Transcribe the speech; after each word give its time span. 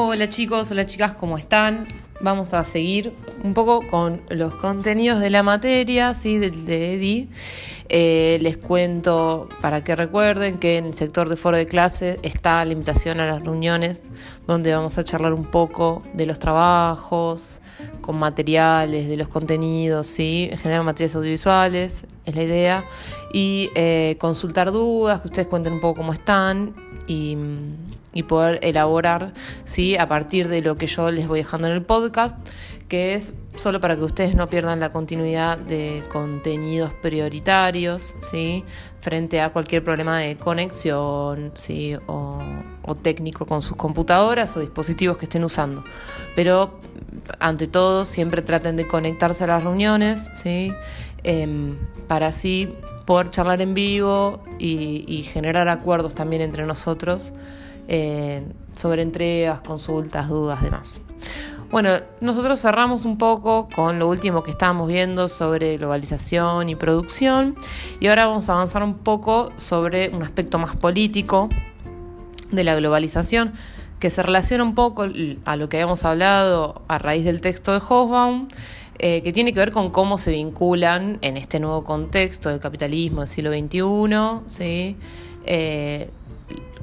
Hola 0.00 0.28
chicos, 0.28 0.70
hola 0.70 0.86
chicas, 0.86 1.14
¿cómo 1.14 1.38
están? 1.38 1.88
Vamos 2.20 2.54
a 2.54 2.64
seguir 2.64 3.12
un 3.42 3.52
poco 3.52 3.84
con 3.88 4.22
los 4.28 4.54
contenidos 4.54 5.18
de 5.18 5.28
la 5.28 5.42
materia, 5.42 6.14
¿sí? 6.14 6.38
de, 6.38 6.50
de 6.50 6.94
EDI. 6.94 7.28
Eh, 7.88 8.38
les 8.40 8.56
cuento 8.56 9.48
para 9.60 9.82
que 9.82 9.96
recuerden 9.96 10.58
que 10.58 10.76
en 10.76 10.86
el 10.86 10.94
sector 10.94 11.28
de 11.28 11.34
foro 11.34 11.56
de 11.56 11.66
clase 11.66 12.20
está 12.22 12.64
la 12.64 12.74
invitación 12.74 13.18
a 13.18 13.26
las 13.26 13.42
reuniones 13.42 14.12
donde 14.46 14.72
vamos 14.72 14.96
a 14.98 15.04
charlar 15.04 15.32
un 15.32 15.46
poco 15.46 16.04
de 16.14 16.26
los 16.26 16.38
trabajos, 16.38 17.60
con 18.00 18.20
materiales, 18.20 19.08
de 19.08 19.16
los 19.16 19.26
contenidos, 19.26 20.06
¿sí? 20.06 20.48
en 20.52 20.58
general 20.58 20.84
materiales 20.84 21.16
audiovisuales, 21.16 22.04
es 22.24 22.34
la 22.36 22.42
idea, 22.44 22.84
y 23.32 23.70
eh, 23.74 24.16
consultar 24.20 24.70
dudas, 24.70 25.22
que 25.22 25.26
ustedes 25.26 25.48
cuenten 25.48 25.72
un 25.72 25.80
poco 25.80 25.96
cómo 25.96 26.12
están 26.12 26.72
y 27.08 27.36
y 28.12 28.24
poder 28.24 28.58
elaborar 28.62 29.32
¿sí? 29.64 29.96
a 29.96 30.08
partir 30.08 30.48
de 30.48 30.62
lo 30.62 30.76
que 30.76 30.86
yo 30.86 31.10
les 31.10 31.28
voy 31.28 31.40
dejando 31.40 31.66
en 31.66 31.74
el 31.74 31.82
podcast, 31.82 32.38
que 32.88 33.14
es 33.14 33.34
solo 33.56 33.80
para 33.80 33.96
que 33.96 34.02
ustedes 34.02 34.34
no 34.34 34.48
pierdan 34.48 34.80
la 34.80 34.92
continuidad 34.92 35.58
de 35.58 36.02
contenidos 36.10 36.92
prioritarios 37.02 38.14
¿sí? 38.20 38.64
frente 39.00 39.40
a 39.40 39.50
cualquier 39.50 39.84
problema 39.84 40.18
de 40.18 40.36
conexión 40.36 41.52
¿sí? 41.54 41.96
o, 42.06 42.40
técnico 43.02 43.44
con 43.44 43.60
sus 43.60 43.76
computadoras 43.76 44.56
o 44.56 44.60
dispositivos 44.60 45.18
que 45.18 45.26
estén 45.26 45.44
usando. 45.44 45.84
Pero 46.34 46.80
ante 47.38 47.66
todo 47.66 48.04
siempre 48.04 48.40
traten 48.40 48.76
de 48.76 48.86
conectarse 48.86 49.44
a 49.44 49.48
las 49.48 49.62
reuniones 49.62 50.30
¿sí? 50.34 50.72
Em, 51.22 51.76
para 52.06 52.28
así 52.28 52.72
poder 53.04 53.30
charlar 53.30 53.60
en 53.60 53.74
vivo 53.74 54.42
y, 54.58 55.04
y 55.06 55.22
generar 55.24 55.68
acuerdos 55.68 56.14
también 56.14 56.40
entre 56.40 56.64
nosotros 56.64 57.34
eh, 57.88 58.44
sobre 58.74 59.02
entregas, 59.02 59.60
consultas, 59.60 60.28
dudas, 60.28 60.62
demás. 60.62 61.00
Bueno, 61.70 61.90
nosotros 62.20 62.60
cerramos 62.60 63.04
un 63.04 63.18
poco 63.18 63.68
con 63.74 63.98
lo 63.98 64.08
último 64.08 64.42
que 64.42 64.50
estábamos 64.50 64.88
viendo 64.88 65.28
sobre 65.28 65.76
globalización 65.76 66.68
y 66.70 66.76
producción 66.76 67.56
y 68.00 68.06
ahora 68.06 68.26
vamos 68.26 68.48
a 68.48 68.54
avanzar 68.54 68.82
un 68.82 68.94
poco 68.94 69.50
sobre 69.56 70.08
un 70.08 70.22
aspecto 70.22 70.58
más 70.58 70.76
político 70.76 71.50
de 72.50 72.64
la 72.64 72.74
globalización 72.74 73.52
que 73.98 74.10
se 74.10 74.22
relaciona 74.22 74.64
un 74.64 74.74
poco 74.74 75.06
a 75.44 75.56
lo 75.56 75.68
que 75.68 75.76
habíamos 75.76 76.04
hablado 76.04 76.82
a 76.88 76.98
raíz 76.98 77.24
del 77.24 77.40
texto 77.40 77.72
de 77.72 77.80
Hobsbawm, 77.80 78.48
eh, 78.98 79.22
que 79.22 79.32
tiene 79.32 79.52
que 79.52 79.58
ver 79.58 79.72
con 79.72 79.90
cómo 79.90 80.18
se 80.18 80.30
vinculan 80.30 81.18
en 81.20 81.36
este 81.36 81.60
nuevo 81.60 81.84
contexto 81.84 82.48
del 82.48 82.60
capitalismo 82.60 83.20
del 83.20 83.28
siglo 83.28 83.50
XXI, 83.50 84.40
¿sí? 84.46 84.96
Eh, 85.44 86.10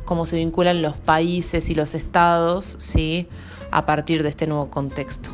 cómo 0.05 0.25
se 0.25 0.37
vinculan 0.37 0.81
los 0.81 0.95
países 0.95 1.69
y 1.69 1.75
los 1.75 1.95
estados 1.95 2.75
¿sí? 2.79 3.27
a 3.71 3.85
partir 3.85 4.23
de 4.23 4.29
este 4.29 4.47
nuevo 4.47 4.69
contexto. 4.69 5.31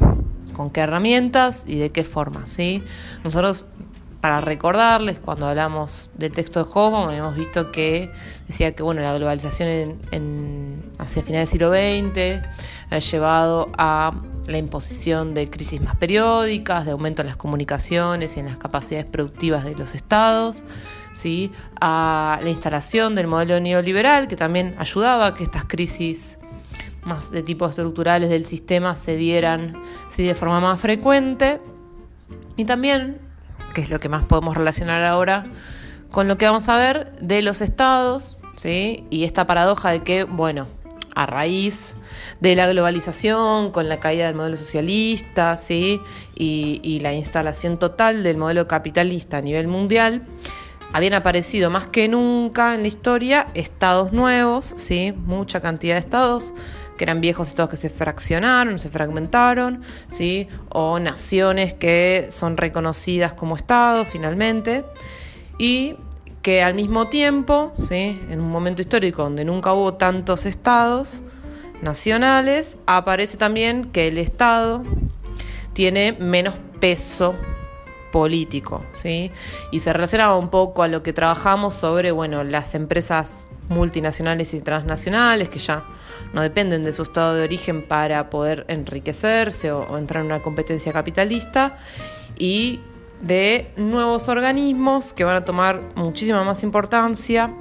Con 0.54 0.70
qué 0.70 0.82
herramientas 0.82 1.66
y 1.68 1.76
de 1.76 1.92
qué 1.92 2.04
forma. 2.04 2.46
¿sí? 2.48 2.84
Nosotros, 3.24 3.66
para 4.22 4.40
recordarles, 4.40 5.18
cuando 5.18 5.48
hablamos 5.48 6.12
del 6.14 6.32
texto 6.32 6.64
de 6.64 6.70
Hoffman, 6.72 7.10
habíamos 7.10 7.36
visto 7.36 7.72
que 7.72 8.12
decía 8.48 8.76
que 8.76 8.84
bueno, 8.84 9.02
la 9.02 9.16
globalización 9.16 10.00
en, 10.12 10.84
hacia 11.00 11.24
finales 11.24 11.50
del 11.50 11.60
siglo 11.60 11.72
XX 11.72 12.46
ha 12.92 13.00
llevado 13.00 13.70
a 13.78 14.14
la 14.46 14.58
imposición 14.60 15.34
de 15.34 15.50
crisis 15.50 15.82
más 15.82 15.96
periódicas, 15.98 16.86
de 16.86 16.92
aumento 16.92 17.22
en 17.22 17.30
las 17.30 17.36
comunicaciones 17.36 18.38
y 18.38 18.42
en 18.42 18.46
las 18.46 18.58
capacidades 18.58 19.08
productivas 19.08 19.66
de 19.66 19.76
los 19.76 19.96
estados, 19.96 20.66
¿sí? 21.14 21.52
a 21.80 22.40
la 22.44 22.50
instalación 22.50 23.16
del 23.16 23.26
modelo 23.26 23.60
neoliberal, 23.60 24.28
que 24.28 24.36
también 24.36 24.76
ayudaba 24.78 25.28
a 25.28 25.34
que 25.34 25.44
estas 25.44 25.66
crisis 25.66 26.38
más 27.04 27.32
de 27.32 27.42
tipo 27.42 27.68
estructurales 27.68 28.30
del 28.30 28.46
sistema 28.46 28.96
se 28.96 29.16
dieran 29.16 29.82
¿sí? 30.10 30.24
de 30.24 30.36
forma 30.36 30.60
más 30.60 30.80
frecuente. 30.80 31.60
Y 32.58 32.66
también, 32.66 33.31
que 33.74 33.82
es 33.82 33.90
lo 33.90 34.00
que 34.00 34.10
más 34.10 34.26
podemos 34.26 34.56
relacionar 34.56 35.04
ahora 35.04 35.46
con 36.12 36.28
lo 36.28 36.38
que 36.38 36.46
vamos 36.46 36.68
a 36.70 36.78
ver 36.78 37.14
de 37.22 37.42
los 37.42 37.62
estados, 37.62 38.38
¿sí? 38.56 39.06
y 39.10 39.24
esta 39.24 39.48
paradoja 39.48 39.92
de 39.92 40.04
que, 40.04 40.26
bueno, 40.26 40.68
a 41.16 41.26
raíz 41.26 41.96
de 42.40 42.56
la 42.56 42.68
globalización, 42.68 43.72
con 43.72 43.90
la 43.90 44.00
caída 44.00 44.28
del 44.28 44.36
modelo 44.36 44.58
socialista 44.58 45.58
¿sí? 45.58 46.02
y, 46.36 47.00
la 47.02 47.14
instalación 47.14 47.80
total 47.80 48.24
del 48.24 48.38
modelo 48.38 48.68
capitalista 48.68 49.38
a 49.38 49.42
nivel 49.42 49.68
mundial, 49.68 50.24
habían 50.94 51.14
aparecido 51.14 51.70
más 51.70 51.88
que 51.88 52.10
nunca 52.10 52.76
en 52.76 52.82
la 52.82 52.90
historia 52.90 53.48
estados 53.54 54.12
nuevos, 54.12 54.74
¿sí? 54.78 55.14
mucha 55.14 55.62
cantidad 55.62 55.96
de 55.96 56.00
estados 56.00 56.54
que 57.02 57.06
eran 57.06 57.20
viejos 57.20 57.48
estados 57.48 57.72
que 57.72 57.78
se 57.78 57.90
fraccionaron, 57.90 58.78
se 58.78 58.88
fragmentaron, 58.88 59.82
¿sí? 60.08 60.48
o 60.70 61.00
naciones 61.00 61.74
que 61.74 62.28
son 62.30 62.58
reconocidas 62.58 63.34
como 63.34 63.56
estados 63.56 64.08
finalmente, 64.08 64.86
y 65.58 65.96
que 66.44 66.62
al 66.62 66.76
mismo 66.76 67.08
tiempo, 67.08 67.74
¿sí? 67.76 68.22
en 68.30 68.40
un 68.40 68.52
momento 68.52 68.84
histórico 68.84 69.24
donde 69.24 69.46
nunca 69.46 69.74
hubo 69.74 69.96
tantos 69.96 70.46
estados 70.46 71.24
nacionales, 71.82 72.78
aparece 72.86 73.36
también 73.36 73.86
que 73.86 74.06
el 74.06 74.20
Estado 74.20 74.84
tiene 75.74 76.14
menos 76.20 76.54
peso 76.80 77.34
político, 78.12 78.86
¿sí? 78.94 79.32
Y 79.72 79.80
se 79.80 79.92
relaciona 79.92 80.36
un 80.36 80.50
poco 80.52 80.84
a 80.84 80.88
lo 80.88 81.02
que 81.02 81.14
trabajamos 81.14 81.74
sobre, 81.74 82.12
bueno, 82.12 82.44
las 82.44 82.76
empresas 82.76 83.48
multinacionales 83.72 84.54
y 84.54 84.62
transnacionales 84.62 85.50
que 85.50 85.60
ya 85.60 85.86
no 86.34 86.42
dependen 86.42 86.84
de 86.84 86.94
su 86.94 87.04
estado 87.04 87.34
de 87.34 87.44
origen 87.44 87.88
para 87.88 88.30
poder 88.30 88.66
enriquecerse 88.68 89.72
o, 89.72 89.98
entrar 89.98 90.22
en 90.22 90.28
una 90.28 90.42
competencia 90.42 90.94
capitalista 90.94 91.78
y 92.38 92.82
de 93.22 93.72
nuevos 93.78 94.28
organismos 94.28 95.14
que 95.14 95.24
van 95.24 95.38
a 95.38 95.46
tomar 95.46 95.82
muchísima 95.96 96.44
más 96.44 96.64
importancia 96.64 97.54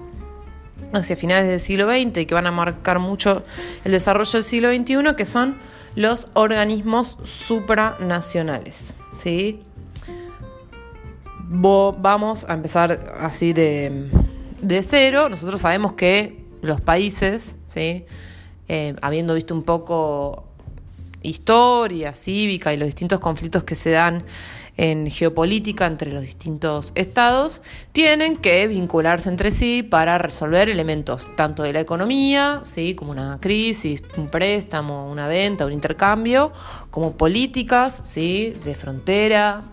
hacia 0.92 1.16
finales 1.16 1.48
del 1.48 1.60
siglo 1.60 1.88
XX 1.88 2.18
y 2.18 2.26
que 2.26 2.34
van 2.34 2.46
a 2.46 2.50
marcar 2.50 2.98
mucho 2.98 3.44
el 3.84 3.92
desarrollo 3.92 4.32
del 4.32 4.44
siglo 4.44 4.68
XXI, 4.72 5.14
que 5.16 5.24
son 5.24 5.58
los 5.94 6.28
organismos 6.34 7.18
supranacionales. 7.22 8.94
¿sí? 9.12 9.62
Vamos 11.52 12.46
a 12.48 12.54
empezar 12.54 13.16
así 13.20 13.52
de, 13.52 14.10
cero. 14.82 15.28
Nosotros 15.28 15.60
sabemos 15.60 15.94
que 15.94 16.44
los 16.62 16.80
países, 16.80 17.56
¿sí? 17.66 18.04
Eh, 18.68 18.94
habiendo 19.02 19.34
visto 19.34 19.54
un 19.54 19.64
poco 19.64 20.44
historia 21.22 22.14
cívica 22.14 22.72
y 22.72 22.76
los 22.76 22.86
distintos 22.86 23.20
conflictos 23.20 23.64
que 23.64 23.74
se 23.74 23.90
dan 23.90 24.24
en 24.76 25.10
geopolítica 25.10 25.84
entre 25.84 26.10
los 26.10 26.22
distintos 26.22 26.92
estados, 26.94 27.60
tienen 27.92 28.36
que 28.38 28.66
vincularse 28.66 29.28
entre 29.28 29.50
sí 29.50 29.82
para 29.82 30.16
resolver 30.16 30.70
elementos 30.70 31.28
tanto 31.36 31.62
de 31.62 31.74
la 31.74 31.80
economía, 31.80 32.60
¿sí? 32.62 32.94
como 32.94 33.10
una 33.10 33.38
crisis, 33.40 34.02
un 34.16 34.28
préstamo, 34.28 35.10
una 35.10 35.28
venta, 35.28 35.66
un 35.66 35.72
intercambio, 35.72 36.52
como 36.90 37.12
políticas 37.12 38.00
¿sí? 38.04 38.56
de 38.64 38.74
frontera, 38.74 39.64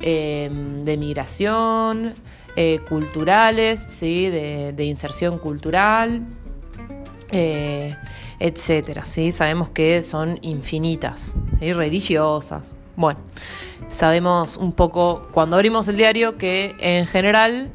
em, 0.00 0.84
de 0.84 0.96
migración, 0.96 2.14
eh, 2.56 2.80
culturales, 2.88 3.80
¿sí? 3.80 4.28
de, 4.28 4.84
inserción 4.84 5.38
cultural. 5.38 6.22
Eh, 7.30 7.94
etcétera, 8.38 9.04
¿sí? 9.04 9.32
Sabemos 9.32 9.70
que 9.70 10.02
son 10.02 10.38
infinitas, 10.42 11.32
religiosas. 11.60 12.74
Bueno, 12.94 13.20
sabemos 13.88 14.56
un 14.56 14.72
poco 14.72 15.26
cuando 15.32 15.56
abrimos 15.56 15.88
el 15.88 15.96
diario 15.96 16.38
que 16.38 16.74
en 16.78 17.06
general 17.06 17.70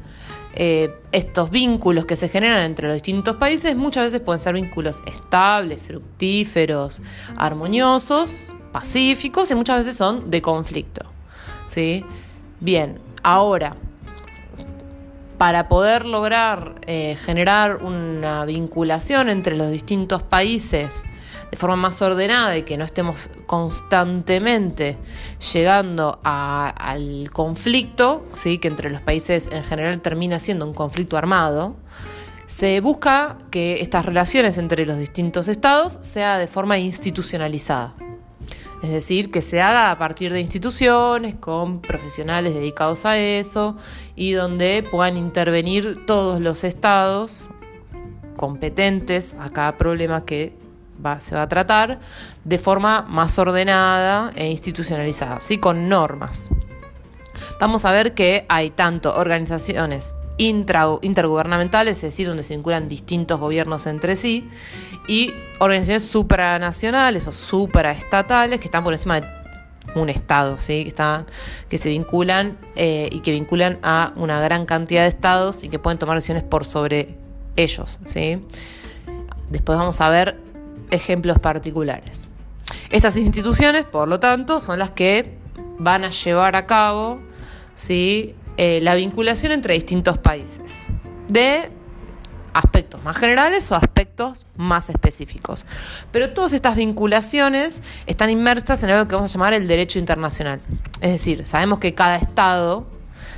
eh, 0.54 0.94
estos 1.12 1.50
vínculos 1.50 2.04
que 2.04 2.16
se 2.16 2.28
generan 2.28 2.64
entre 2.64 2.86
los 2.86 2.94
distintos 2.94 3.36
países 3.36 3.74
muchas 3.74 4.04
veces 4.04 4.20
pueden 4.20 4.42
ser 4.42 4.54
vínculos 4.54 5.02
estables, 5.06 5.80
fructíferos, 5.80 7.00
armoniosos, 7.36 8.54
pacíficos 8.70 9.50
y 9.50 9.54
muchas 9.54 9.78
veces 9.78 9.96
son 9.96 10.30
de 10.30 10.42
conflicto. 10.42 11.06
¿sí? 11.66 12.04
Bien, 12.60 12.98
ahora, 13.22 13.76
para 15.42 15.66
poder 15.66 16.06
lograr 16.06 16.76
eh, 16.86 17.16
generar 17.16 17.78
una 17.82 18.44
vinculación 18.44 19.28
entre 19.28 19.56
los 19.56 19.72
distintos 19.72 20.22
países 20.22 21.02
de 21.50 21.56
forma 21.56 21.74
más 21.74 22.00
ordenada 22.00 22.56
y 22.56 22.62
que 22.62 22.76
no 22.76 22.84
estemos 22.84 23.28
constantemente 23.46 24.98
llegando 25.52 26.20
al 26.22 27.28
conflicto, 27.32 28.24
¿sí? 28.30 28.58
que 28.58 28.68
entre 28.68 28.88
los 28.88 29.00
países 29.00 29.50
en 29.50 29.64
general 29.64 30.00
termina 30.00 30.38
siendo 30.38 30.64
un 30.64 30.74
conflicto 30.74 31.16
armado, 31.16 31.74
se 32.46 32.78
busca 32.80 33.36
que 33.50 33.80
estas 33.80 34.06
relaciones 34.06 34.58
entre 34.58 34.86
los 34.86 34.96
distintos 34.96 35.48
estados 35.48 35.98
sea 36.02 36.38
de 36.38 36.46
forma 36.46 36.78
institucionalizada. 36.78 37.96
Es 38.82 38.90
decir, 38.90 39.30
que 39.30 39.42
se 39.42 39.62
haga 39.62 39.92
a 39.92 39.98
partir 39.98 40.32
de 40.32 40.40
instituciones 40.40 41.36
con 41.36 41.80
profesionales 41.80 42.52
dedicados 42.52 43.06
a 43.06 43.16
eso 43.16 43.76
y 44.16 44.32
donde 44.32 44.84
puedan 44.90 45.16
intervenir 45.16 46.04
todos 46.04 46.40
los 46.40 46.64
estados 46.64 47.48
competentes 48.36 49.36
a 49.38 49.50
cada 49.50 49.78
problema 49.78 50.24
que 50.24 50.52
se 51.20 51.34
va 51.36 51.42
a 51.42 51.48
tratar 51.48 52.00
de 52.44 52.58
forma 52.58 53.02
más 53.02 53.38
ordenada 53.38 54.32
e 54.34 54.50
institucionalizada, 54.50 55.40
¿sí? 55.40 55.58
con 55.58 55.88
normas. 55.88 56.50
Vamos 57.60 57.84
a 57.84 57.92
ver 57.92 58.14
que 58.14 58.44
hay 58.48 58.70
tanto 58.70 59.14
organizaciones 59.14 60.14
intergubernamentales, 60.38 61.96
es 61.98 62.02
decir, 62.02 62.26
donde 62.26 62.42
se 62.42 62.54
vinculan 62.54 62.88
distintos 62.88 63.38
gobiernos 63.38 63.86
entre 63.86 64.16
sí, 64.16 64.48
y 65.06 65.32
organizaciones 65.58 66.04
supranacionales 66.04 67.26
o 67.26 67.32
supraestatales 67.32 68.58
que 68.60 68.66
están 68.66 68.84
por 68.84 68.92
encima 68.92 69.20
de 69.20 69.26
un 69.94 70.08
estado, 70.08 70.58
¿sí? 70.58 70.84
que, 70.84 71.24
que 71.68 71.78
se 71.78 71.88
vinculan 71.90 72.58
eh, 72.76 73.08
y 73.12 73.20
que 73.20 73.32
vinculan 73.32 73.78
a 73.82 74.12
una 74.16 74.40
gran 74.40 74.64
cantidad 74.64 75.02
de 75.02 75.08
estados 75.08 75.62
y 75.62 75.68
que 75.68 75.78
pueden 75.78 75.98
tomar 75.98 76.16
decisiones 76.16 76.44
por 76.44 76.64
sobre 76.64 77.16
ellos. 77.56 77.98
¿sí? 78.06 78.42
Después 79.50 79.78
vamos 79.78 80.00
a 80.00 80.08
ver 80.08 80.38
ejemplos 80.90 81.38
particulares. 81.38 82.30
Estas 82.90 83.16
instituciones, 83.16 83.84
por 83.84 84.08
lo 84.08 84.20
tanto, 84.20 84.60
son 84.60 84.78
las 84.78 84.90
que 84.90 85.36
van 85.78 86.04
a 86.04 86.10
llevar 86.10 86.56
a 86.56 86.66
cabo 86.66 87.18
¿sí? 87.74 88.34
Eh, 88.56 88.80
la 88.82 88.94
vinculación 88.94 89.52
entre 89.52 89.74
distintos 89.74 90.18
países 90.18 90.72
de 91.28 91.70
aspectos 92.52 93.02
más 93.02 93.16
generales 93.16 93.70
o 93.72 93.74
aspectos 93.74 94.46
más 94.56 94.90
específicos. 94.90 95.64
Pero 96.10 96.30
todas 96.30 96.52
estas 96.52 96.76
vinculaciones 96.76 97.82
están 98.06 98.30
inmersas 98.30 98.82
en 98.82 98.90
algo 98.90 99.08
que 99.08 99.14
vamos 99.14 99.30
a 99.30 99.34
llamar 99.34 99.54
el 99.54 99.66
derecho 99.66 99.98
internacional. 99.98 100.60
Es 101.00 101.12
decir, 101.12 101.46
sabemos 101.46 101.78
que 101.78 101.94
cada 101.94 102.16
Estado 102.16 102.86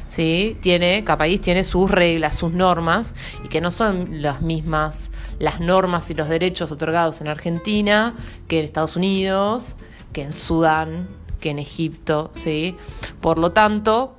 ¿sí? 0.09 0.57
tiene, 0.61 1.05
cada 1.05 1.19
país 1.19 1.41
tiene 1.41 1.65
sus 1.65 1.91
reglas, 1.91 2.37
sus 2.37 2.53
normas, 2.53 3.15
y 3.45 3.49
que 3.49 3.61
no 3.61 3.71
son 3.71 4.23
las 4.23 4.43
mismas 4.43 5.11
las 5.39 5.61
normas 5.61 6.11
y 6.11 6.15
los 6.15 6.29
derechos 6.29 6.71
otorgados 6.71 7.21
en 7.21 7.29
Argentina 7.29 8.15
que 8.49 8.59
en 8.59 8.65
Estados 8.65 8.97
Unidos, 8.97 9.77
que 10.13 10.23
en 10.23 10.33
Sudán, 10.33 11.09
que 11.41 11.51
en 11.51 11.59
Egipto. 11.59 12.31
¿sí? 12.33 12.77
Por 13.21 13.39
lo 13.39 13.53
tanto, 13.53 14.17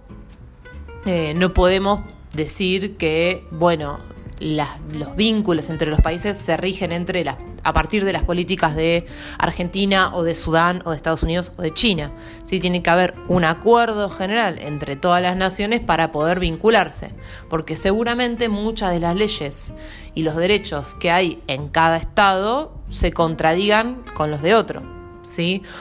eh, 1.05 1.33
no 1.35 1.53
podemos 1.53 2.01
decir 2.33 2.97
que, 2.97 3.45
bueno, 3.51 3.99
los 4.39 5.15
vínculos 5.15 5.69
entre 5.69 5.89
los 5.89 6.01
países 6.01 6.37
se 6.37 6.57
rigen 6.57 6.91
entre 6.91 7.25
a 7.63 7.73
partir 7.73 8.03
de 8.03 8.13
las 8.13 8.23
políticas 8.23 8.75
de 8.75 9.05
Argentina 9.37 10.13
o 10.13 10.23
de 10.23 10.35
Sudán 10.35 10.81
o 10.85 10.91
de 10.91 10.97
Estados 10.97 11.23
Unidos 11.23 11.51
o 11.57 11.61
de 11.61 11.73
China. 11.73 12.11
¿sí? 12.43 12.59
Tiene 12.59 12.83
que 12.83 12.89
haber 12.89 13.15
un 13.27 13.45
acuerdo 13.45 14.09
general 14.09 14.57
entre 14.59 14.95
todas 14.95 15.21
las 15.21 15.37
naciones 15.37 15.79
para 15.79 16.11
poder 16.11 16.39
vincularse, 16.39 17.11
porque 17.49 17.75
seguramente 17.75 18.49
muchas 18.49 18.91
de 18.91 18.99
las 18.99 19.15
leyes 19.15 19.73
y 20.13 20.23
los 20.23 20.35
derechos 20.35 20.95
que 20.95 21.11
hay 21.11 21.41
en 21.47 21.69
cada 21.69 21.97
estado 21.97 22.73
se 22.89 23.11
contradigan 23.11 24.03
con 24.15 24.31
los 24.31 24.41
de 24.41 24.55
otro. 24.55 24.94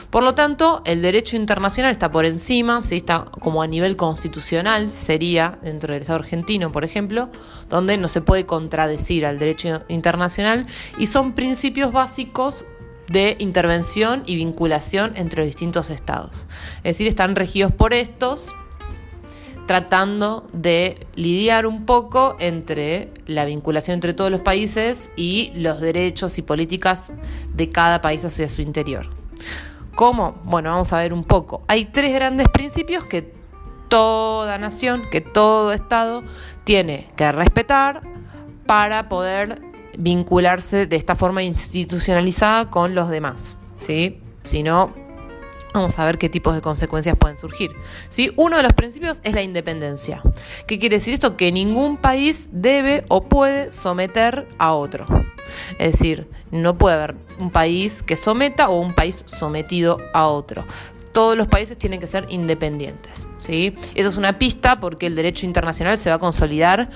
Por 0.09 0.23
lo 0.23 0.35
tanto, 0.35 0.81
el 0.85 1.01
derecho 1.01 1.35
internacional 1.35 1.91
está 1.91 2.11
por 2.11 2.25
encima, 2.25 2.81
¿sí? 2.81 2.97
está 2.97 3.25
como 3.39 3.61
a 3.61 3.67
nivel 3.67 3.95
constitucional, 3.95 4.91
sería 4.91 5.59
dentro 5.61 5.93
del 5.93 6.01
Estado 6.01 6.19
argentino, 6.19 6.71
por 6.71 6.83
ejemplo, 6.83 7.29
donde 7.69 7.97
no 7.97 8.07
se 8.07 8.21
puede 8.21 8.45
contradecir 8.45 9.25
al 9.25 9.39
derecho 9.39 9.83
internacional 9.87 10.65
y 10.97 11.07
son 11.07 11.33
principios 11.33 11.91
básicos 11.91 12.65
de 13.07 13.35
intervención 13.39 14.23
y 14.25 14.35
vinculación 14.35 15.13
entre 15.15 15.41
los 15.41 15.47
distintos 15.47 15.89
estados. 15.89 16.45
Es 16.77 16.95
decir, 16.95 17.07
están 17.07 17.35
regidos 17.35 17.71
por 17.71 17.93
estos, 17.93 18.53
tratando 19.67 20.47
de 20.53 21.05
lidiar 21.15 21.65
un 21.65 21.85
poco 21.85 22.35
entre 22.39 23.11
la 23.25 23.45
vinculación 23.45 23.95
entre 23.95 24.13
todos 24.13 24.31
los 24.31 24.41
países 24.41 25.11
y 25.15 25.51
los 25.55 25.81
derechos 25.81 26.37
y 26.37 26.41
políticas 26.41 27.11
de 27.53 27.69
cada 27.69 28.01
país 28.01 28.23
hacia 28.25 28.49
su 28.49 28.61
interior. 28.61 29.24
¿Cómo? 29.95 30.35
Bueno, 30.43 30.71
vamos 30.71 30.91
a 30.93 30.99
ver 30.99 31.13
un 31.13 31.23
poco. 31.23 31.63
Hay 31.67 31.85
tres 31.85 32.13
grandes 32.13 32.47
principios 32.49 33.05
que 33.05 33.33
toda 33.87 34.57
nación, 34.57 35.03
que 35.09 35.21
todo 35.21 35.71
Estado 35.71 36.23
tiene 36.63 37.07
que 37.15 37.31
respetar 37.31 38.01
para 38.65 39.07
poder 39.07 39.61
vincularse 39.97 40.85
de 40.87 40.95
esta 40.95 41.15
forma 41.15 41.43
institucionalizada 41.43 42.69
con 42.69 42.95
los 42.95 43.09
demás. 43.09 43.55
¿sí? 43.79 44.19
Si 44.43 44.63
no, 44.63 44.93
Vamos 45.75 45.99
a 45.99 46.05
ver 46.05 46.17
qué 46.17 46.29
tipos 46.29 46.55
de 46.55 46.61
consecuencias 46.61 47.17
pueden 47.17 47.37
surgir. 47.37 47.75
¿sí? 48.07 48.31
Uno 48.37 48.55
de 48.55 48.63
los 48.63 48.71
principios 48.71 49.19
es 49.25 49.33
la 49.33 49.41
independencia. 49.41 50.23
¿Qué 50.67 50.79
quiere 50.79 50.95
decir 50.95 51.13
esto? 51.13 51.35
Que 51.35 51.51
ningún 51.51 51.97
país 51.97 52.47
debe 52.53 53.03
o 53.09 53.25
puede 53.27 53.73
someter 53.73 54.47
a 54.57 54.73
otro. 54.73 55.05
Es 55.77 55.91
decir, 55.91 56.29
no 56.49 56.77
puede 56.77 56.95
haber 56.95 57.15
un 57.39 57.51
país 57.51 58.03
que 58.03 58.15
someta 58.15 58.69
o 58.69 58.79
un 58.79 58.95
país 58.95 59.23
sometido 59.27 59.97
a 60.13 60.27
otro 60.27 60.65
todos 61.11 61.37
los 61.37 61.47
países 61.47 61.77
tienen 61.77 62.01
que 62.01 62.07
ser 62.07 62.25
independientes. 62.27 63.25
¿sí? 63.37 63.73
Eso 63.95 64.09
es 64.09 64.17
una 64.17 64.37
pista 64.37 64.81
porque 64.81 65.07
el 65.07 65.15
derecho 65.15 65.45
internacional 65.45 65.97
se 65.97 66.09
va 66.09 66.17
a 66.17 66.19
consolidar 66.19 66.89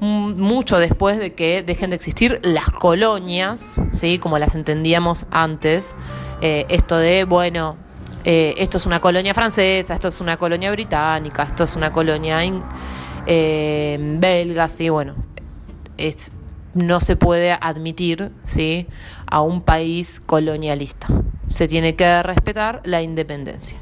mucho 0.00 0.78
después 0.78 1.18
de 1.18 1.34
que 1.34 1.62
dejen 1.62 1.90
de 1.90 1.96
existir 1.96 2.40
las 2.42 2.70
colonias, 2.70 3.78
¿sí? 3.92 4.18
como 4.18 4.38
las 4.38 4.54
entendíamos 4.54 5.26
antes. 5.30 5.94
Eh, 6.40 6.64
esto 6.70 6.96
de, 6.96 7.24
bueno, 7.24 7.76
eh, 8.28 8.56
esto 8.58 8.78
es 8.78 8.86
una 8.86 9.00
colonia 9.00 9.32
francesa, 9.34 9.94
esto 9.94 10.08
es 10.08 10.20
una 10.20 10.36
colonia 10.36 10.72
británica, 10.72 11.44
esto 11.44 11.62
es 11.62 11.76
una 11.76 11.92
colonia 11.92 12.40
eh, 13.24 13.98
belga, 14.18 14.68
sí, 14.68 14.88
bueno, 14.88 15.14
no 16.74 17.00
se 17.00 17.14
puede 17.14 17.52
admitir 17.52 18.32
¿sí? 18.44 18.88
a 19.28 19.42
un 19.42 19.62
país 19.62 20.18
colonialista. 20.18 21.06
Se 21.46 21.68
tiene 21.68 21.94
que 21.94 22.20
respetar 22.24 22.82
la 22.82 23.00
independencia. 23.00 23.78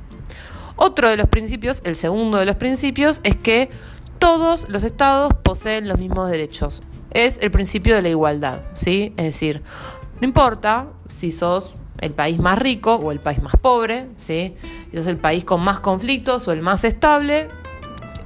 Otro 0.76 1.08
de 1.08 1.16
los 1.16 1.28
principios, 1.30 1.80
el 1.86 1.96
segundo 1.96 2.36
de 2.36 2.44
los 2.44 2.56
principios, 2.56 3.22
es 3.24 3.36
que 3.36 3.70
todos 4.18 4.68
los 4.68 4.84
estados 4.84 5.32
poseen 5.42 5.88
los 5.88 5.98
mismos 5.98 6.30
derechos. 6.30 6.82
Es 7.12 7.38
el 7.40 7.50
principio 7.50 7.94
de 7.94 8.02
la 8.02 8.10
igualdad, 8.10 8.60
¿sí? 8.74 9.14
Es 9.16 9.24
decir, 9.24 9.62
no 10.20 10.26
importa 10.26 10.88
si 11.08 11.32
sos 11.32 11.76
el 12.04 12.12
país 12.12 12.38
más 12.38 12.58
rico 12.58 12.96
o 12.96 13.12
el 13.12 13.18
país 13.18 13.42
más 13.42 13.54
pobre, 13.56 14.08
¿sí? 14.16 14.54
es 14.92 15.06
el 15.06 15.16
país 15.16 15.42
con 15.42 15.62
más 15.62 15.80
conflictos 15.80 16.46
o 16.46 16.52
el 16.52 16.60
más 16.60 16.84
estable. 16.84 17.48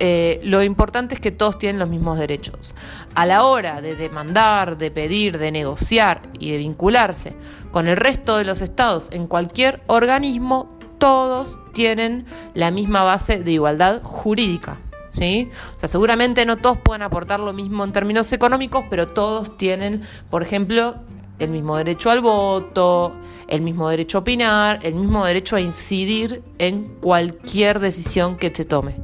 Eh, 0.01 0.41
lo 0.43 0.65
importante 0.65 1.15
es 1.15 1.21
que 1.21 1.31
todos 1.31 1.59
tienen 1.59 1.79
los 1.79 1.89
mismos 1.89 2.19
derechos. 2.19 2.75
A 3.15 3.25
la 3.25 3.45
hora 3.45 3.81
de 3.81 3.95
demandar, 3.95 4.79
de 4.79 4.91
pedir, 4.91 5.39
de 5.39 5.53
negociar 5.53 6.23
y 6.41 6.51
de 6.51 6.59
vincularse 6.59 7.35
con 7.71 7.87
el 7.87 7.97
resto 7.97 8.37
de 8.37 8.45
los 8.45 8.63
estados 8.63 9.11
en 9.13 9.29
cualquier 9.29 9.81
organismo, 9.87 10.69
todos 10.99 11.61
tienen 11.73 12.27
la 12.55 12.73
misma 12.73 13.05
base 13.05 13.39
de 13.39 13.53
igualdad 13.53 14.03
jurídica. 14.03 14.79
¿Sí? 15.13 15.51
O 15.77 15.81
sea, 15.81 15.89
seguramente 15.89 16.47
no 16.47 16.59
todos 16.59 16.79
pueden 16.79 17.03
aportar 17.03 17.41
lo 17.41 17.53
mismo 17.53 17.83
en 17.83 17.93
términos 17.93 18.33
económicos, 18.33 18.85
pero 18.91 19.09
todos 19.09 19.57
tienen, 19.57 20.03
por 20.31 20.43
ejemplo, 20.43 20.97
el 21.39 21.51
mismo 21.51 21.77
derecho 21.77 22.11
al 22.11 22.21
voto, 22.21 23.15
el 23.47 23.61
mismo 23.61 23.89
derecho 23.89 24.19
a 24.19 24.21
opinar, 24.21 24.81
el 24.83 24.95
mismo 24.95 25.25
derecho 25.25 25.57
a 25.57 25.61
incidir 25.61 26.43
en 26.59 26.85
cualquier 27.01 27.79
decisión 27.79 28.37
que 28.37 28.51
te 28.51 28.65
tome. 28.65 28.97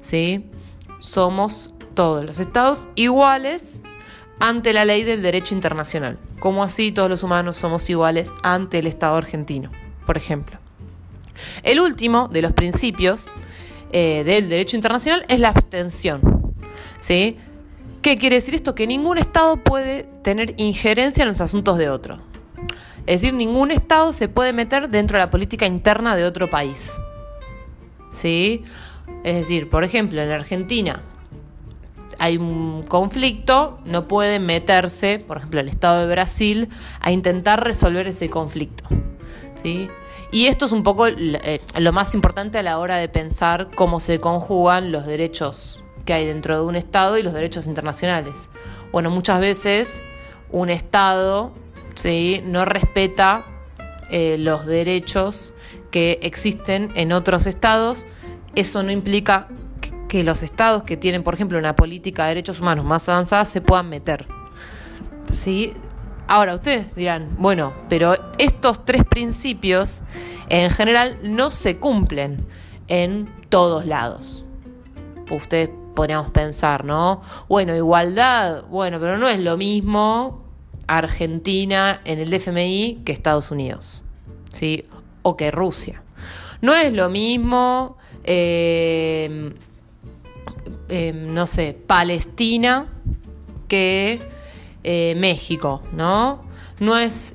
¿sí? 0.00 0.46
Somos 0.98 1.74
todos 1.94 2.24
los 2.24 2.38
estados 2.38 2.88
iguales 2.94 3.82
ante 4.40 4.72
la 4.72 4.84
ley 4.84 5.04
del 5.04 5.22
derecho 5.22 5.54
internacional, 5.54 6.18
como 6.40 6.62
así 6.64 6.92
todos 6.92 7.08
los 7.08 7.22
humanos 7.22 7.56
somos 7.56 7.88
iguales 7.88 8.30
ante 8.42 8.78
el 8.78 8.86
Estado 8.86 9.16
argentino, 9.16 9.70
por 10.06 10.16
ejemplo. 10.16 10.58
El 11.62 11.80
último 11.80 12.28
de 12.28 12.42
los 12.42 12.52
principios 12.52 13.26
eh, 13.92 14.24
del 14.24 14.48
derecho 14.48 14.76
internacional 14.76 15.24
es 15.28 15.38
la 15.38 15.50
abstención. 15.50 16.54
¿sí? 16.98 17.36
¿Qué 18.04 18.18
quiere 18.18 18.36
decir 18.36 18.54
esto? 18.54 18.74
Que 18.74 18.86
ningún 18.86 19.16
Estado 19.16 19.56
puede 19.56 20.02
tener 20.22 20.52
injerencia 20.58 21.22
en 21.22 21.30
los 21.30 21.40
asuntos 21.40 21.78
de 21.78 21.88
otro. 21.88 22.18
Es 23.06 23.22
decir, 23.22 23.32
ningún 23.32 23.70
Estado 23.70 24.12
se 24.12 24.28
puede 24.28 24.52
meter 24.52 24.90
dentro 24.90 25.16
de 25.16 25.24
la 25.24 25.30
política 25.30 25.64
interna 25.64 26.14
de 26.14 26.26
otro 26.26 26.50
país. 26.50 26.92
¿Sí? 28.12 28.62
Es 29.22 29.36
decir, 29.36 29.70
por 29.70 29.84
ejemplo, 29.84 30.20
en 30.20 30.30
Argentina 30.30 31.02
hay 32.18 32.36
un 32.36 32.82
conflicto, 32.82 33.80
no 33.86 34.06
puede 34.06 34.38
meterse, 34.38 35.18
por 35.18 35.38
ejemplo, 35.38 35.60
el 35.60 35.70
Estado 35.70 36.06
de 36.06 36.12
Brasil, 36.12 36.68
a 37.00 37.10
intentar 37.10 37.64
resolver 37.64 38.06
ese 38.06 38.28
conflicto. 38.28 38.84
¿Sí? 39.54 39.88
Y 40.30 40.48
esto 40.48 40.66
es 40.66 40.72
un 40.72 40.82
poco 40.82 41.06
eh, 41.06 41.62
lo 41.78 41.92
más 41.94 42.12
importante 42.12 42.58
a 42.58 42.62
la 42.62 42.78
hora 42.78 42.96
de 42.96 43.08
pensar 43.08 43.70
cómo 43.74 43.98
se 43.98 44.20
conjugan 44.20 44.92
los 44.92 45.06
derechos 45.06 45.83
que 46.04 46.12
hay 46.12 46.26
dentro 46.26 46.56
de 46.56 46.62
un 46.64 46.76
Estado 46.76 47.18
y 47.18 47.22
los 47.22 47.32
derechos 47.32 47.66
internacionales. 47.66 48.48
Bueno, 48.92 49.10
muchas 49.10 49.40
veces 49.40 50.00
un 50.50 50.70
Estado 50.70 51.52
¿sí? 51.94 52.42
no 52.44 52.64
respeta 52.64 53.44
eh, 54.10 54.36
los 54.38 54.66
derechos 54.66 55.52
que 55.90 56.18
existen 56.22 56.92
en 56.94 57.12
otros 57.12 57.46
estados. 57.46 58.06
Eso 58.54 58.82
no 58.82 58.92
implica 58.92 59.48
que 60.08 60.22
los 60.22 60.42
estados 60.42 60.84
que 60.84 60.96
tienen, 60.96 61.22
por 61.22 61.34
ejemplo, 61.34 61.58
una 61.58 61.74
política 61.74 62.24
de 62.24 62.28
derechos 62.30 62.60
humanos 62.60 62.84
más 62.84 63.08
avanzada 63.08 63.44
se 63.44 63.60
puedan 63.60 63.88
meter. 63.88 64.26
¿sí? 65.32 65.72
Ahora 66.26 66.54
ustedes 66.54 66.94
dirán, 66.94 67.36
bueno, 67.38 67.74
pero 67.88 68.14
estos 68.38 68.84
tres 68.84 69.04
principios 69.04 70.00
en 70.48 70.70
general 70.70 71.18
no 71.22 71.50
se 71.50 71.78
cumplen 71.78 72.46
en 72.88 73.28
todos 73.48 73.86
lados. 73.86 74.44
Ustedes 75.30 75.70
podríamos 75.94 76.30
pensar, 76.30 76.84
¿no? 76.84 77.22
Bueno, 77.48 77.74
igualdad, 77.74 78.64
bueno, 78.64 78.98
pero 79.00 79.16
no 79.16 79.28
es 79.28 79.38
lo 79.40 79.56
mismo 79.56 80.44
Argentina 80.86 82.00
en 82.04 82.18
el 82.18 82.32
FMI 82.32 83.02
que 83.04 83.12
Estados 83.12 83.50
Unidos, 83.50 84.02
¿sí? 84.52 84.84
O 85.22 85.36
que 85.36 85.50
Rusia. 85.50 86.02
No 86.60 86.74
es 86.74 86.92
lo 86.92 87.10
mismo, 87.10 87.98
eh, 88.24 89.52
eh, 90.88 91.12
no 91.12 91.46
sé, 91.46 91.76
Palestina 91.86 92.86
que 93.68 94.20
eh, 94.82 95.14
México, 95.16 95.82
¿no? 95.92 96.44
No 96.80 96.98
es, 96.98 97.32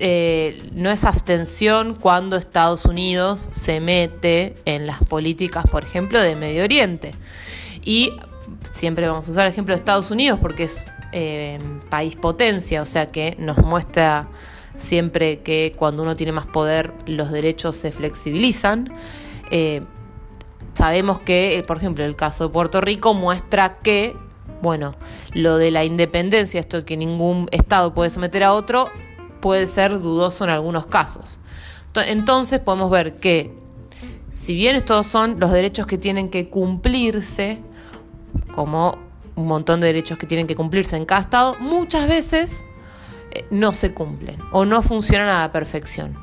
no 0.74 0.90
es 0.92 1.04
abstención 1.06 1.96
cuando 1.96 2.36
Estados 2.36 2.86
Unidos 2.86 3.48
se 3.52 3.80
mete 3.80 4.58
en 4.66 4.86
las 4.86 5.02
políticas, 5.04 5.66
por 5.72 5.84
ejemplo, 5.84 6.20
de 6.20 6.36
Medio 6.36 6.64
Oriente. 6.64 7.14
Y 7.84 8.14
siempre 8.74 9.08
vamos 9.08 9.28
a 9.28 9.32
usar 9.32 9.46
el 9.46 9.52
ejemplo 9.52 9.74
de 9.74 9.80
Estados 9.80 10.12
Unidos 10.12 10.40
porque 10.42 10.64
es 10.64 10.86
eh, 11.12 11.60
país 11.90 12.16
potencia, 12.16 12.82
o 12.82 12.86
sea 12.86 13.12
que 13.12 13.36
nos 13.40 13.58
muestra 13.58 14.28
siempre 14.76 15.40
que 15.40 15.74
cuando 15.78 16.04
uno 16.04 16.16
tiene 16.16 16.32
más 16.32 16.46
poder 16.46 16.94
los 17.06 17.32
derechos 17.32 17.76
se 17.76 17.92
flexibilizan. 17.92 18.92
Eh, 19.52 19.82
sabemos 20.74 21.20
que, 21.20 21.58
eh, 21.58 21.64
por 21.64 21.78
ejemplo, 21.78 22.06
el 22.06 22.16
caso 22.16 22.46
de 22.46 22.54
Puerto 22.54 22.80
Rico 22.82 23.14
muestra 23.14 23.80
que, 23.80 24.16
bueno, 24.62 24.96
lo 25.34 25.58
de 25.58 25.72
la 25.72 25.84
independencia, 25.84 26.60
esto 26.60 26.86
que 26.86 26.96
ningún 26.98 27.48
Estado 27.52 27.94
puede 27.94 28.10
someter 28.10 28.44
a 28.44 28.54
otro, 28.54 28.90
puede 29.42 29.68
ser 29.68 30.00
dudoso 30.00 30.44
en 30.44 30.50
algunos 30.52 30.86
casos. 30.86 31.40
Entonces 31.96 32.60
podemos 32.60 32.90
ver 32.90 33.20
que, 33.20 33.54
si 34.32 34.56
bien 34.56 34.76
estos 34.76 35.08
son 35.08 35.40
los 35.40 35.52
derechos 35.52 35.86
que 35.86 35.98
tienen 35.98 36.30
que 36.30 36.50
cumplirse, 36.50 37.60
como 38.60 38.98
un 39.38 39.48
montón 39.48 39.80
de 39.80 39.88
derechos 39.88 40.18
que 40.18 40.28
tienen 40.28 40.46
que 40.46 40.54
cumplirse 40.54 40.98
en 40.98 41.06
cada 41.06 41.22
estado, 41.22 41.56
muchas 41.62 42.10
veces 42.10 42.66
eh, 43.32 43.46
no 43.52 43.72
se 43.72 43.94
cumplen 43.94 44.36
o 44.52 44.66
no 44.66 44.82
funcionan 44.82 45.30
a 45.30 45.40
la 45.40 45.52
perfección. 45.54 46.18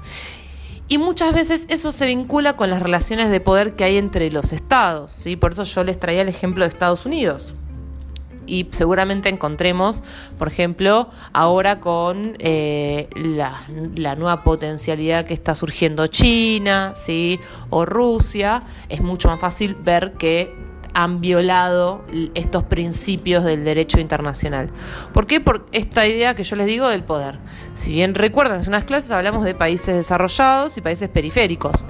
Y 0.86 0.98
muchas 0.98 1.32
veces 1.32 1.64
eso 1.70 1.92
se 1.92 2.04
vincula 2.04 2.54
con 2.54 2.68
las 2.68 2.82
relaciones 2.82 3.30
de 3.30 3.40
poder 3.40 3.74
que 3.74 3.84
hay 3.84 3.96
entre 3.96 4.30
los 4.30 4.52
estados, 4.52 5.12
¿sí? 5.12 5.34
Por 5.34 5.54
eso 5.54 5.64
yo 5.64 5.82
les 5.82 5.98
traía 5.98 6.20
el 6.20 6.28
ejemplo 6.28 6.64
de 6.64 6.68
Estados 6.68 7.06
Unidos. 7.06 7.54
Y 8.44 8.68
seguramente 8.70 9.30
encontremos, 9.30 10.02
por 10.38 10.48
ejemplo, 10.48 11.08
ahora 11.32 11.80
con 11.80 12.36
eh, 12.38 13.08
la, 13.16 13.66
la, 13.94 14.14
nueva 14.14 14.44
potencialidad 14.44 15.24
que 15.24 15.32
está 15.32 15.54
surgiendo 15.54 16.06
China, 16.08 16.92
¿sí? 16.94 17.40
O 17.70 17.86
Rusia, 17.86 18.60
es 18.90 19.00
mucho 19.00 19.28
más 19.28 19.40
fácil 19.40 19.74
ver 19.74 20.12
que 20.18 20.65
han 20.96 21.20
violado 21.20 22.02
estos 22.32 22.62
principios 22.62 23.44
del 23.44 23.66
derecho 23.66 24.00
internacional. 24.00 24.70
¿Por 25.12 25.26
qué? 25.26 25.42
Por 25.42 25.66
esta 25.72 26.06
idea 26.06 26.34
que 26.34 26.42
yo 26.42 26.56
les 26.56 26.66
digo 26.66 26.88
del 26.88 27.04
poder. 27.04 27.38
Si 27.74 27.92
bien 27.92 28.14
recuerdan, 28.14 28.62
en 28.62 28.68
unas 28.68 28.84
clases 28.84 29.10
hablamos 29.10 29.44
de 29.44 29.54
países 29.54 29.94
desarrollados 29.94 30.78
y 30.78 30.80
países 30.80 31.10
periféricos. 31.10 31.86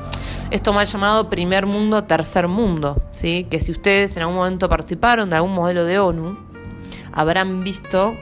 Esto 0.50 0.76
ha 0.76 0.82
llamado 0.82 1.30
primer 1.30 1.66
mundo, 1.66 2.02
tercer 2.02 2.48
mundo, 2.48 3.00
¿sí? 3.12 3.46
que 3.48 3.60
si 3.60 3.70
ustedes 3.70 4.16
en 4.16 4.24
algún 4.24 4.38
momento 4.38 4.68
participaron 4.68 5.30
de 5.30 5.36
algún 5.36 5.54
modelo 5.54 5.84
de 5.84 6.00
ONU, 6.00 6.36
habrán 7.12 7.62
visto 7.62 8.16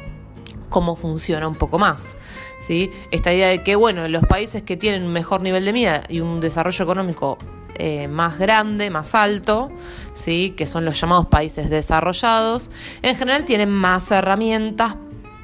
cómo 0.68 0.96
funciona 0.96 1.48
un 1.48 1.56
poco 1.56 1.78
más. 1.78 2.14
¿sí? 2.58 2.90
Esta 3.10 3.32
idea 3.32 3.48
de 3.48 3.62
que, 3.62 3.74
bueno, 3.74 4.06
los 4.08 4.24
países 4.26 4.62
que 4.62 4.76
tienen 4.76 5.04
un 5.04 5.14
mejor 5.14 5.40
nivel 5.40 5.64
de 5.64 5.72
vida 5.72 6.02
y 6.10 6.20
un 6.20 6.40
desarrollo 6.40 6.84
económico 6.84 7.38
eh, 7.78 8.08
más 8.08 8.38
grande, 8.38 8.90
más 8.90 9.14
alto, 9.14 9.70
¿sí? 10.14 10.54
que 10.56 10.66
son 10.66 10.84
los 10.84 11.00
llamados 11.00 11.26
países 11.26 11.70
desarrollados, 11.70 12.70
en 13.02 13.16
general 13.16 13.44
tienen 13.44 13.70
más 13.70 14.10
herramientas 14.10 14.96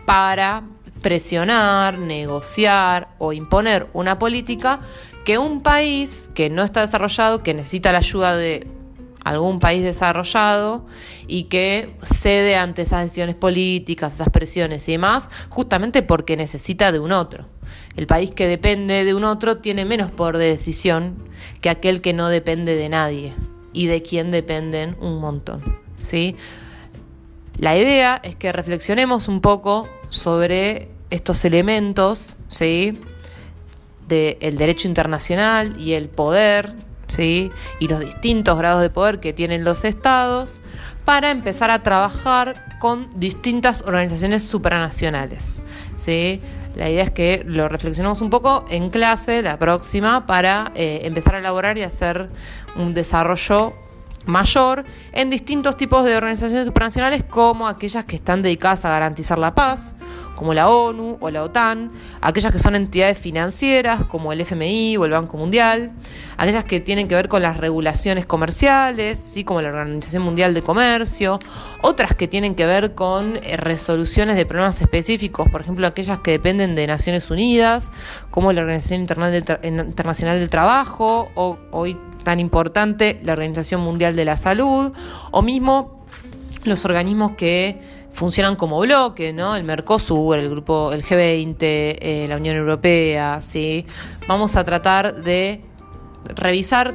para 0.06 0.64
presionar, 1.02 1.98
negociar 1.98 3.08
o 3.18 3.32
imponer 3.32 3.86
una 3.92 4.18
política 4.18 4.80
que 5.24 5.38
un 5.38 5.62
país 5.62 6.30
que 6.34 6.50
no 6.50 6.62
está 6.62 6.80
desarrollado, 6.80 7.42
que 7.42 7.54
necesita 7.54 7.92
la 7.92 7.98
ayuda 7.98 8.36
de 8.36 8.66
algún 9.24 9.60
país 9.60 9.82
desarrollado 9.82 10.86
y 11.26 11.44
que 11.44 11.94
cede 12.02 12.56
ante 12.56 12.82
esas 12.82 13.02
decisiones 13.02 13.34
políticas, 13.34 14.14
esas 14.14 14.30
presiones 14.30 14.88
y 14.88 14.92
demás, 14.92 15.30
justamente 15.48 16.02
porque 16.02 16.36
necesita 16.36 16.92
de 16.92 16.98
un 16.98 17.12
otro. 17.12 17.46
El 17.96 18.06
país 18.06 18.30
que 18.30 18.46
depende 18.46 19.04
de 19.04 19.14
un 19.14 19.24
otro 19.24 19.58
tiene 19.58 19.84
menos 19.84 20.10
poder 20.10 20.38
de 20.38 20.46
decisión 20.46 21.16
que 21.60 21.70
aquel 21.70 22.00
que 22.00 22.12
no 22.12 22.28
depende 22.28 22.74
de 22.74 22.88
nadie 22.88 23.34
y 23.72 23.86
de 23.86 24.02
quien 24.02 24.30
dependen 24.30 24.96
un 25.00 25.20
montón. 25.20 25.62
¿sí? 26.00 26.36
La 27.56 27.76
idea 27.76 28.20
es 28.22 28.36
que 28.36 28.52
reflexionemos 28.52 29.28
un 29.28 29.40
poco 29.40 29.88
sobre 30.08 30.88
estos 31.10 31.44
elementos 31.44 32.36
¿sí? 32.48 32.98
del 34.08 34.56
derecho 34.56 34.88
internacional 34.88 35.78
y 35.80 35.92
el 35.92 36.08
poder 36.08 36.74
¿sí? 37.10 37.50
y 37.78 37.88
los 37.88 38.00
distintos 38.00 38.56
grados 38.58 38.82
de 38.82 38.90
poder 38.90 39.20
que 39.20 39.32
tienen 39.32 39.64
los 39.64 39.84
estados 39.84 40.62
para 41.04 41.30
empezar 41.30 41.70
a 41.70 41.82
trabajar 41.82 42.78
con 42.78 43.08
distintas 43.16 43.82
organizaciones 43.82 44.44
supranacionales. 44.44 45.62
¿sí? 45.96 46.40
La 46.74 46.88
idea 46.88 47.04
es 47.04 47.10
que 47.10 47.42
lo 47.44 47.68
reflexionemos 47.68 48.20
un 48.20 48.30
poco 48.30 48.64
en 48.70 48.90
clase, 48.90 49.42
la 49.42 49.58
próxima, 49.58 50.26
para 50.26 50.72
eh, 50.74 51.00
empezar 51.04 51.34
a 51.34 51.38
elaborar 51.38 51.78
y 51.78 51.82
hacer 51.82 52.28
un 52.76 52.94
desarrollo 52.94 53.74
mayor 54.26 54.84
en 55.12 55.30
distintos 55.30 55.76
tipos 55.76 56.04
de 56.04 56.16
organizaciones 56.16 56.66
supranacionales 56.66 57.24
como 57.24 57.66
aquellas 57.66 58.04
que 58.04 58.16
están 58.16 58.42
dedicadas 58.42 58.84
a 58.84 58.90
garantizar 58.90 59.38
la 59.38 59.54
paz, 59.54 59.94
como 60.40 60.54
la 60.54 60.70
ONU 60.70 61.18
o 61.20 61.30
la 61.30 61.42
OTAN, 61.42 61.92
aquellas 62.22 62.50
que 62.50 62.58
son 62.58 62.74
entidades 62.74 63.18
financieras 63.18 64.06
como 64.06 64.32
el 64.32 64.40
FMI 64.40 64.96
o 64.96 65.04
el 65.04 65.10
Banco 65.10 65.36
Mundial, 65.36 65.92
aquellas 66.38 66.64
que 66.64 66.80
tienen 66.80 67.08
que 67.08 67.14
ver 67.14 67.28
con 67.28 67.42
las 67.42 67.58
regulaciones 67.58 68.24
comerciales, 68.24 69.18
¿sí? 69.18 69.44
como 69.44 69.60
la 69.60 69.68
Organización 69.68 70.22
Mundial 70.22 70.54
de 70.54 70.62
Comercio, 70.62 71.40
otras 71.82 72.14
que 72.14 72.26
tienen 72.26 72.54
que 72.54 72.64
ver 72.64 72.94
con 72.94 73.36
eh, 73.42 73.58
resoluciones 73.58 74.36
de 74.36 74.46
problemas 74.46 74.80
específicos, 74.80 75.46
por 75.50 75.60
ejemplo 75.60 75.86
aquellas 75.86 76.20
que 76.20 76.30
dependen 76.30 76.74
de 76.74 76.86
Naciones 76.86 77.30
Unidas, 77.30 77.92
como 78.30 78.54
la 78.54 78.62
Organización 78.62 79.00
Internacional 79.00 80.38
del 80.38 80.48
Trabajo 80.48 81.28
o 81.34 81.58
hoy 81.70 81.98
tan 82.24 82.40
importante 82.40 83.20
la 83.24 83.34
Organización 83.34 83.82
Mundial 83.82 84.16
de 84.16 84.24
la 84.24 84.38
Salud 84.38 84.94
o 85.32 85.42
mismo 85.42 86.00
los 86.64 86.86
organismos 86.86 87.32
que 87.32 87.99
funcionan 88.12 88.56
como 88.56 88.80
bloque, 88.80 89.32
¿no? 89.32 89.56
El 89.56 89.64
Mercosur, 89.64 90.38
el 90.38 90.50
grupo, 90.50 90.92
el 90.92 91.04
G20, 91.04 91.56
eh, 91.60 92.26
la 92.28 92.36
Unión 92.36 92.56
Europea, 92.56 93.40
¿sí? 93.40 93.86
Vamos 94.26 94.56
a 94.56 94.64
tratar 94.64 95.22
de 95.22 95.62
revisar, 96.34 96.94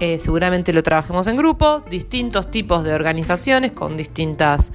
eh, 0.00 0.18
seguramente 0.20 0.72
lo 0.72 0.82
trabajemos 0.82 1.26
en 1.26 1.36
grupo, 1.36 1.80
distintos 1.90 2.50
tipos 2.50 2.84
de 2.84 2.92
organizaciones 2.92 3.72
con 3.72 3.96
distintos 3.96 4.72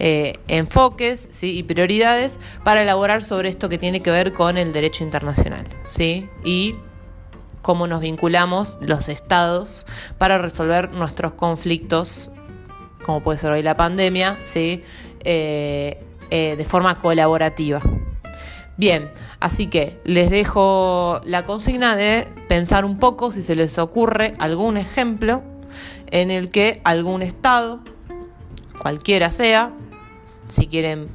eh, 0.00 0.34
enfoques 0.48 1.28
¿sí? 1.30 1.56
y 1.56 1.62
prioridades 1.62 2.40
para 2.64 2.82
elaborar 2.82 3.22
sobre 3.22 3.48
esto 3.48 3.68
que 3.68 3.78
tiene 3.78 4.00
que 4.00 4.10
ver 4.10 4.32
con 4.32 4.58
el 4.58 4.72
derecho 4.72 5.04
internacional, 5.04 5.66
¿sí? 5.84 6.28
Y 6.44 6.74
cómo 7.62 7.86
nos 7.86 8.00
vinculamos 8.00 8.78
los 8.82 9.08
estados 9.08 9.86
para 10.18 10.38
resolver 10.38 10.90
nuestros 10.90 11.32
conflictos 11.32 12.30
como 13.04 13.22
puede 13.22 13.38
ser 13.38 13.52
hoy 13.52 13.62
la 13.62 13.76
pandemia, 13.76 14.38
¿sí? 14.42 14.82
Eh, 15.24 16.02
eh, 16.30 16.54
de 16.56 16.64
forma 16.64 16.98
colaborativa. 17.00 17.80
Bien, 18.76 19.08
así 19.38 19.68
que 19.68 20.00
les 20.04 20.30
dejo 20.30 21.20
la 21.24 21.44
consigna 21.44 21.94
de 21.94 22.26
pensar 22.48 22.84
un 22.84 22.98
poco 22.98 23.30
si 23.30 23.42
se 23.42 23.54
les 23.54 23.78
ocurre 23.78 24.34
algún 24.38 24.76
ejemplo 24.76 25.42
en 26.10 26.32
el 26.32 26.50
que 26.50 26.80
algún 26.82 27.22
estado, 27.22 27.80
cualquiera 28.80 29.30
sea, 29.30 29.70
si 30.48 30.66
quieren 30.66 31.08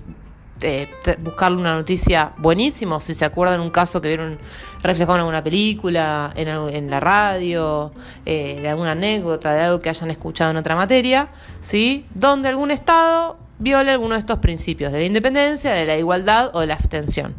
eh, 0.61 0.89
buscarle 1.19 1.57
una 1.57 1.75
noticia 1.75 2.33
buenísima, 2.37 2.99
si 2.99 3.13
se 3.13 3.25
acuerdan 3.25 3.61
un 3.61 3.69
caso 3.69 4.01
que 4.01 4.09
vieron 4.09 4.37
reflejado 4.81 5.15
en 5.15 5.19
alguna 5.21 5.43
película, 5.43 6.31
en, 6.35 6.89
la 6.89 6.99
radio, 6.99 7.91
eh, 8.25 8.59
de 8.61 8.69
alguna 8.69 8.91
anécdota, 8.91 9.53
de 9.53 9.61
algo 9.61 9.81
que 9.81 9.89
hayan 9.89 10.11
escuchado 10.11 10.51
en 10.51 10.57
otra 10.57 10.75
materia, 10.75 11.29
¿sí? 11.61 12.05
donde 12.13 12.49
algún 12.49 12.71
Estado 12.71 13.37
viole 13.59 13.91
alguno 13.91 14.15
de 14.15 14.19
estos 14.19 14.39
principios, 14.39 14.91
de 14.91 14.99
la 14.99 15.05
independencia, 15.05 15.73
de 15.73 15.85
la 15.85 15.97
igualdad 15.97 16.51
o 16.53 16.61
de 16.61 16.67
la 16.67 16.75
abstención. 16.75 17.35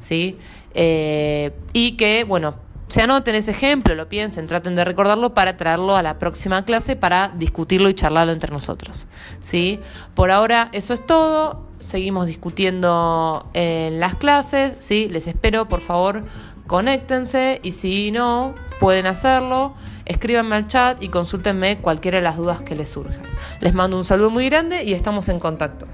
¿sí? 0.00 0.38
Eh, 0.74 1.52
y 1.72 1.92
que, 1.92 2.24
bueno, 2.24 2.54
se 2.88 3.02
anoten 3.02 3.34
ese 3.34 3.50
ejemplo, 3.50 3.94
lo 3.94 4.08
piensen, 4.08 4.46
traten 4.46 4.74
de 4.74 4.84
recordarlo 4.84 5.34
para 5.34 5.56
traerlo 5.56 5.94
a 5.94 6.02
la 6.02 6.18
próxima 6.18 6.64
clase 6.64 6.96
para 6.96 7.32
discutirlo 7.36 7.90
y 7.90 7.94
charlarlo 7.94 8.32
entre 8.32 8.50
nosotros. 8.50 9.06
¿sí? 9.40 9.78
Por 10.14 10.30
ahora 10.30 10.70
eso 10.72 10.94
es 10.94 11.04
todo. 11.04 11.67
Seguimos 11.78 12.26
discutiendo 12.26 13.48
en 13.54 14.00
las 14.00 14.14
clases, 14.16 14.74
¿sí? 14.78 15.08
Les 15.08 15.26
espero, 15.26 15.68
por 15.68 15.80
favor, 15.80 16.24
conéctense 16.66 17.60
y 17.62 17.72
si 17.72 18.10
no, 18.10 18.54
pueden 18.80 19.06
hacerlo. 19.06 19.74
Escríbanme 20.04 20.56
al 20.56 20.66
chat 20.66 21.02
y 21.02 21.08
consúltenme 21.08 21.78
cualquiera 21.78 22.18
de 22.18 22.24
las 22.24 22.36
dudas 22.36 22.62
que 22.62 22.74
les 22.74 22.90
surjan. 22.90 23.22
Les 23.60 23.74
mando 23.74 23.96
un 23.96 24.04
saludo 24.04 24.30
muy 24.30 24.48
grande 24.48 24.84
y 24.84 24.94
estamos 24.94 25.28
en 25.28 25.38
contacto. 25.38 25.86